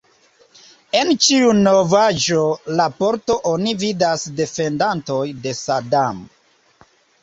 En 0.99 1.11
ĉiu 1.25 1.51
novaĵ-raporto 1.59 3.39
oni 3.53 3.77
vidas 3.87 4.27
defendantojn 4.43 5.49
de 5.49 5.59
Sadam. 5.65 6.31